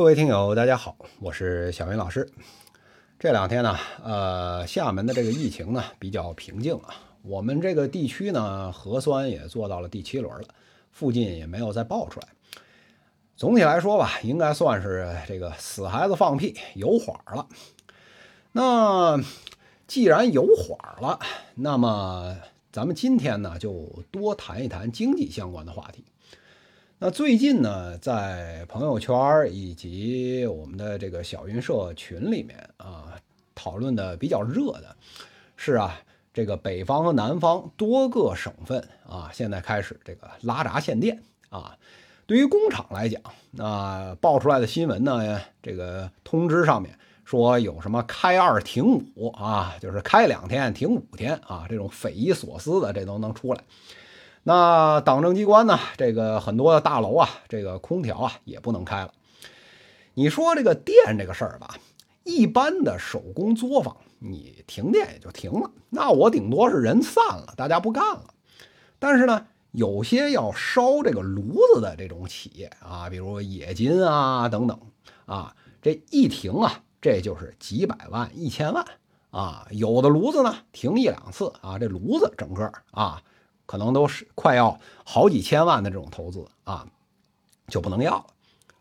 [0.00, 2.26] 各位听友，大家好，我是小云老师。
[3.18, 10.48] 这两天呢，呃，厦门的这个疫情呢比较平静啊，我们这个地区呢核酸也做到了第七轮了，
[10.90, 12.28] 附近也没有再爆出来。
[13.36, 17.46] 总体来说吧，应该算是这个死孩子放屁有缓了。
[18.52, 19.22] 那
[19.86, 21.20] 既然有缓了，
[21.54, 22.38] 那么
[22.72, 26.06] 咱们今天呢就多谈一谈经济相关的话题。
[27.02, 29.16] 那最近呢，在朋友圈
[29.50, 33.18] 以及我们的这个小云社群里面啊，
[33.54, 34.94] 讨论的比较热的
[35.56, 35.98] 是啊，
[36.34, 41.74] 这个北方和南方多个省份啊，现在开始这个拉闸限电啊。
[42.26, 43.18] 对于工厂来讲，
[43.52, 53.64] 那爆出来的新闻呢，这个通知上面说有什么开二停五啊，就是开两天停五天啊，这种匪夷所思的这都能出来。
[54.42, 55.78] 那党政机关呢？
[55.98, 59.12] 这个很多的大楼啊，这个空调啊也不能开了。
[60.14, 61.76] 你说这个电这个事儿吧，
[62.24, 68.34] 一般的手工作坊，你停电也就停了，那我顶多是人散了，大家不干了。
[68.98, 74.80] 但是呢，有些要烧这个炉子的这种企业啊，比如冶金啊等等
[75.26, 78.84] 啊，这一停啊，这就是几百万、一千万
[79.30, 79.66] 啊。
[79.70, 83.22] 有的炉子呢，停一两次啊，这炉子整个啊。
[83.70, 86.88] 可能都是快要好几千万的这种投资啊，
[87.68, 88.26] 就不能要了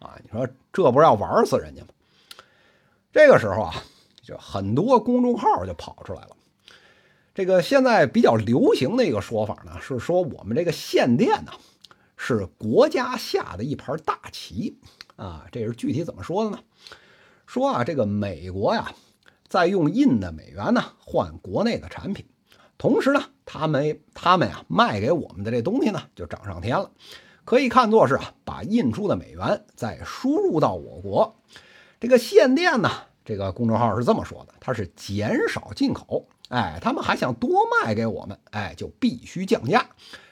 [0.00, 0.20] 啊！
[0.22, 1.88] 你说这不是要玩死人家吗？
[3.10, 3.74] 这个时候啊，
[4.22, 6.36] 就很多公众号就跑出来了。
[7.34, 11.52] 这个现在比较流行的一个说法呢，是说我们这个限电呢
[12.18, 14.78] 是国家下的一盘大棋
[15.16, 15.46] 啊。
[15.50, 16.58] 这是具体怎么说的呢？
[17.46, 18.92] 说啊，这个美国呀，
[19.48, 22.26] 在用印的美元呢换国内的产品。
[22.76, 26.90] 同时呢，他们他们呀卖给我们的这东西呢就涨上天了，
[27.44, 31.36] 可以看作是啊把印出的美元再输入到我国。
[32.00, 32.90] 这个限电呢，
[33.24, 39.86] 这个公众号是这么说的，它是减少进口，哎，他们还想多卖给我们，哎，就必须降价，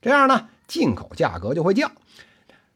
[0.00, 1.90] 这样呢进口价格就会降。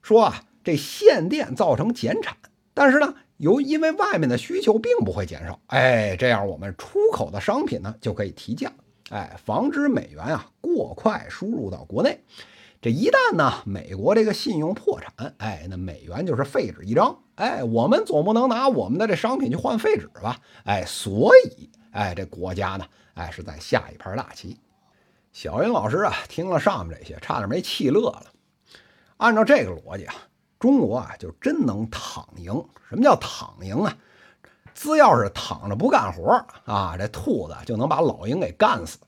[0.02, 2.36] 说啊这限电造成减产，
[2.74, 8.72] 但是呢由因为外面的需求并不会减少，哎，这样我们出口的商品呢就可以提价。
[9.10, 12.20] 哎，防止美元啊过快输入到国内，
[12.80, 17.18] 这一旦呢美国这个信用破产，哎，那美元就是废纸一张。
[17.34, 20.38] 哎，我们总不能拿我们的这商品去换废纸吧？
[20.64, 24.56] 哎，所以，哎，这国家呢，哎，是在下一盘大棋。
[25.32, 28.26] 小云老师啊，听了上面这些，差点没气乐了。
[29.16, 30.14] 按照这个逻辑啊，
[30.58, 32.52] 中国啊就真能躺赢。
[32.88, 33.96] 什么叫躺赢啊？
[34.74, 38.98] 只要是躺着不干活啊，这兔子就能把老鹰给干死。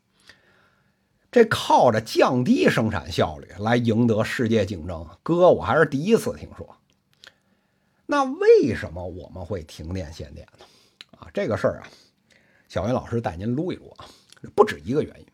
[1.30, 6.76] 这靠着降低生产效率来赢得世界竞争，哥我还是第一次听说。
[8.04, 10.64] 那为什么我们会停电限电呢？
[11.18, 11.88] 啊，这个事儿啊，
[12.68, 14.04] 小云老师带您撸一撸啊，
[14.54, 15.26] 不止一个原因。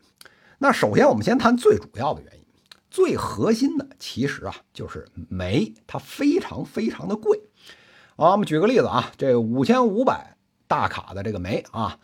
[0.58, 2.44] 那首先我们先谈最主要的原因，
[2.88, 7.40] 最核心的其实啊就是煤，它非常非常的贵。
[8.18, 10.34] 啊，我们举个例子啊，这五千五百
[10.66, 12.00] 大卡的这个煤啊，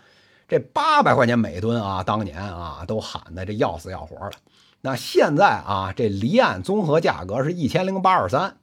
[0.47, 4.37] 这八百块钱每吨啊，当年啊都喊的这要死要活的。
[4.81, 8.59] 那现在啊，这离岸综合价格是一千零八十三，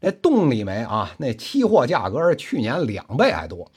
[0.00, 3.70] 那动力煤啊，那期货价格是去年两倍还多。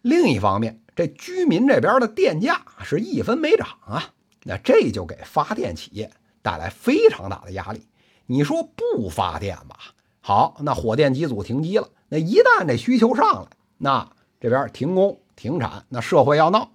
[0.00, 6.10] 另一方面，这居民这边的电价是一分没涨啊，那这就给发电企业
[6.40, 7.86] 带来非常大的压力。
[8.24, 9.76] 你说不发电吧？
[10.20, 11.88] 好，那火电机组停机了。
[12.08, 13.48] 那一旦这需求上来，
[13.78, 14.10] 那
[14.40, 16.70] 这边停工停产，那社会要闹。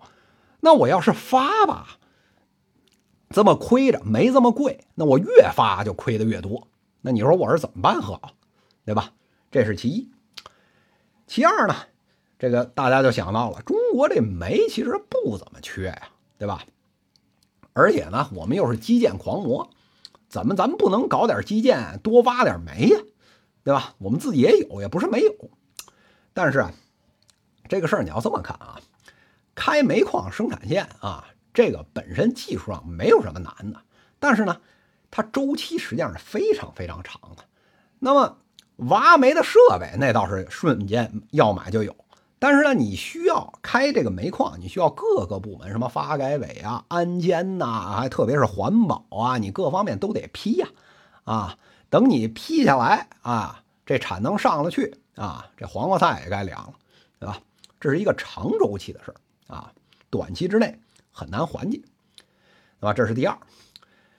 [0.60, 1.98] 那我要是发吧，
[3.30, 6.68] 这么亏着没这么贵，那我越发就亏的越多。
[7.02, 8.32] 那你说我是怎么办好？
[8.84, 9.12] 对吧？
[9.52, 10.10] 这是其一。
[11.28, 11.76] 其二呢，
[12.40, 16.02] 这个大家就想到了，中国这煤其实不怎么缺呀，
[16.40, 16.64] 对吧？
[17.74, 19.70] 而且呢，我们又是基建狂魔，
[20.30, 23.00] 怎么咱们不能搞点基建，多挖点煤呀？
[23.66, 23.96] 对吧？
[23.98, 25.34] 我们自己也有，也不是没有。
[26.34, 26.72] 但是啊，
[27.68, 28.80] 这个事儿你要这么看啊，
[29.56, 33.82] 开煤矿生产线啊，这个本身技术上没有什么难的。
[34.20, 34.62] 但是呢，
[35.10, 37.44] 它周期实际上是非常非常长的。
[37.98, 38.38] 那么
[38.76, 41.96] 挖煤的设备那倒是瞬间要买就有，
[42.38, 50.68] 但是呢，你需要开这个煤矿，你需要各个部门，什么发改委啊、安监呐，还特别是环保啊，你各方面都得批呀，
[51.24, 51.58] 啊。
[51.90, 56.74] 等你批下来啊，这产能上了去啊，这黄瓜菜也该凉了，
[57.20, 57.40] 对吧？
[57.80, 59.72] 这是一个长周期的事儿啊，
[60.10, 60.80] 短期之内
[61.12, 61.78] 很难缓解，
[62.80, 62.94] 对吧？
[62.94, 63.38] 这是第二。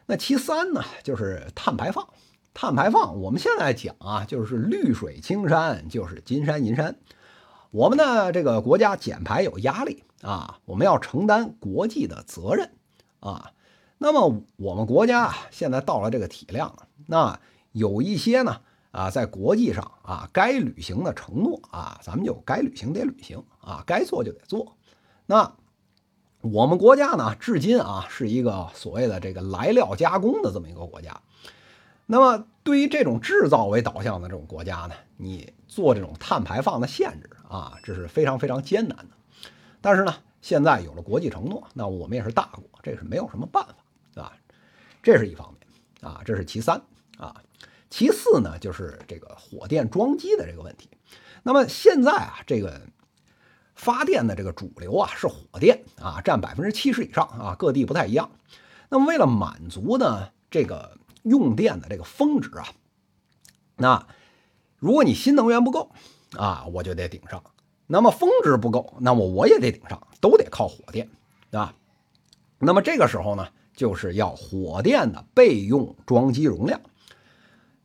[0.07, 2.07] 那其三呢，就是碳排放。
[2.55, 6.97] 碳排放，我们现在讲啊，就是绿水青山，就是金山银山。
[7.71, 12.71] 我们的这个国家减排有压力啊，我们要承担国际的责任
[13.21, 13.51] 啊。
[13.99, 17.39] 那么我们国家现在到了这个体量了，那
[17.77, 24.75] 有一些呢啊，在国际上啊该履行的承诺啊，咱们就该履行得履行啊，该做就得做。
[25.27, 25.55] 那
[26.41, 31.21] 我们国家呢，至今啊是一个所谓的这个来料加工的这么一个国家。
[32.07, 39.11] 那么对于这种制造为导向的这种国家呢，你做这种碳排放的限制啊，这是非常非常艰难的。
[39.83, 43.75] 但是呢，现在有了国际承诺，那我们也是大国，这是没有什么办法，
[44.15, 44.33] 对吧？
[45.03, 46.81] 这是一方面啊，这是其三
[47.19, 47.37] 啊。
[47.91, 50.89] 其次呢，就是这个火电装机的这个问题。
[51.43, 52.81] 那么现在啊，这个
[53.75, 58.31] 发电的这个主流啊是火电啊，占百分之七十以上啊，各地不太一样。
[58.89, 60.99] 那么为了满足呢这个。
[61.27, 62.69] 用电的这个峰值啊，
[63.75, 64.07] 那
[64.77, 65.91] 如果你新能源不够
[66.37, 67.41] 啊，我就得顶上；
[67.89, 71.11] 那么峰值不够，那么我也得顶上，都得靠火电，
[71.51, 71.75] 啊。
[72.61, 76.81] 那么这个时候呢，就是要火电的备用装机容量。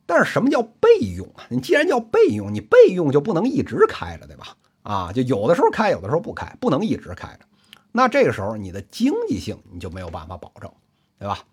[0.06, 1.46] 但是什么叫备用啊？
[1.48, 4.56] 你既然叫备用，你备用就不能一直开着，对吧？
[4.82, 7.46] 啊，就有的时候开，有的时候不开，不能一直开着。
[7.92, 10.70] 那这个时候你的经济性你就没有办法保证，
[11.18, 11.44] 对吧？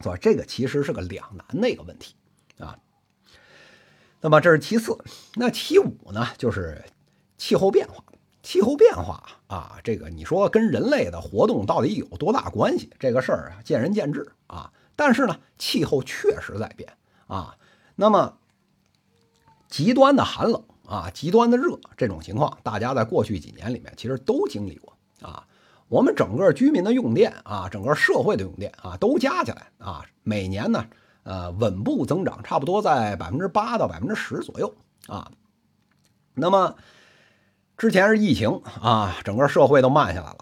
[0.00, 2.14] 所以这个其实是个两难的一个问题
[2.58, 2.76] 啊。
[4.20, 4.98] 那么这是其次，
[5.34, 6.84] 那其五呢，就是
[7.38, 8.04] 气候变化。
[8.42, 12.90] 气候变化啊，这个你说跟人类的活动到底有多大关系？
[12.98, 14.70] 这个事儿啊，见仁见智啊。
[14.94, 16.92] 但是呢，气候确实在变
[17.34, 17.56] 啊。
[17.96, 18.34] 那么
[19.68, 24.92] 极端的寒冷啊，极端的热这种情况，大家在过去几年里面其实都经历过
[25.22, 25.46] 啊。
[25.88, 30.86] 我们整个居民的用电啊，整个社会的用电啊，都加起来啊，每年呢，
[31.24, 34.74] 呃，稳步增长，差不多在百分之八到百分之十左右
[35.06, 35.30] 啊。
[36.34, 36.76] 那么
[37.76, 40.38] 之前是疫情啊，整个社会都慢下来了。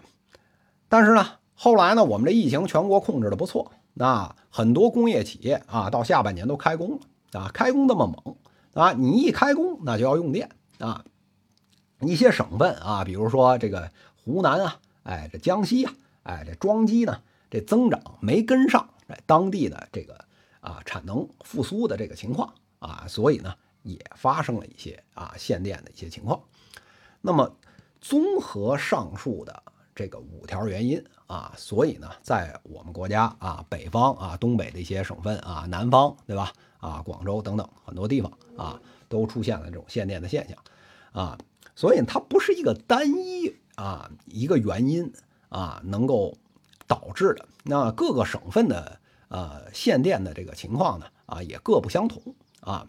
[0.89, 8.37] 但是呢，后来呢，我们这疫情全国控制的不错，那很多工业企业啊，到下半年都开工了啊，开工那么猛
[8.75, 11.05] 啊，你一开工那就要用电啊。
[12.01, 13.91] 一些省份啊，比如说这个
[14.25, 14.79] 湖南啊。
[15.05, 15.93] 哎，这江西啊，
[16.23, 20.25] 哎，这装机呢，这增长没跟上，哎，当地的这个
[20.61, 23.53] 啊产能复苏的这个情况啊，所以呢
[23.83, 26.41] 也发生了一些啊限电的一些情况。
[27.21, 27.57] 那么
[28.01, 40.59] 综合上述的这个五条原因啊，所以呢，在我们国家啊北方啊东北的一些省份啊南方对吧啊广州等等很多地方啊都出现了这种限电的现象
[41.13, 41.39] 啊，
[41.75, 43.57] 所以它不是一个单一。
[43.75, 45.11] 啊，一个原因
[45.49, 46.37] 啊，能够
[46.87, 52.23] 导致的那各个省份的呃限电的这个情况呢啊，也各不相同
[52.61, 52.87] 啊，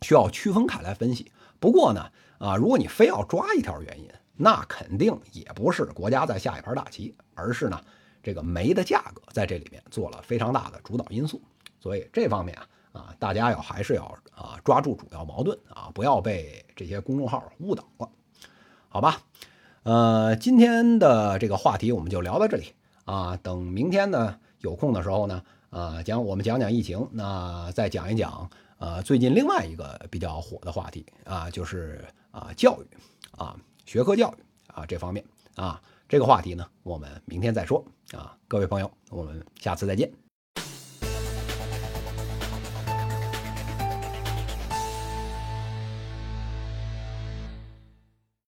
[0.00, 1.30] 需要区分开来分析。
[1.60, 7.78] 不过呢啊，如果你非要抓一条原因，那肯定也不是国家在下一盘大棋，而是呢
[8.22, 11.42] 这个煤的价格在这里面做了非常大的主导因素。
[11.80, 14.04] 所以这方面啊啊，大家要还是要
[14.34, 18.08] 啊抓住主要矛盾啊，不要被这些公众号误导了，
[18.88, 19.20] 好吧？
[19.82, 22.72] 呃，今天的这个话题我们就聊到这里
[23.04, 23.36] 啊。
[23.36, 32.86] 等明天呢有空的时候呢，呃，讲我们讲讲疫情，那再讲一讲呃最近另外一个比较火的话题啊，就是啊教育
[33.36, 33.56] 啊
[33.88, 38.36] 学科教育啊这方面啊这个话题呢，我们明天再说啊。
[38.46, 40.27] 各位朋友，我们下次再见。